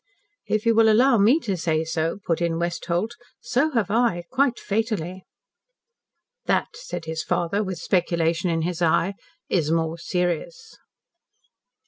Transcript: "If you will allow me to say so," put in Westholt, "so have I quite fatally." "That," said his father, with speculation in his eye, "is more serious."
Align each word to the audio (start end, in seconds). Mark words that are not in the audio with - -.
"If 0.47 0.65
you 0.65 0.73
will 0.73 0.89
allow 0.91 1.19
me 1.19 1.39
to 1.41 1.55
say 1.55 1.83
so," 1.83 2.17
put 2.25 2.41
in 2.41 2.57
Westholt, 2.57 3.11
"so 3.39 3.69
have 3.73 3.91
I 3.91 4.23
quite 4.31 4.57
fatally." 4.57 5.25
"That," 6.47 6.69
said 6.75 7.05
his 7.05 7.21
father, 7.21 7.63
with 7.63 7.77
speculation 7.77 8.49
in 8.49 8.63
his 8.63 8.81
eye, 8.81 9.13
"is 9.47 9.69
more 9.69 9.99
serious." 9.99 10.75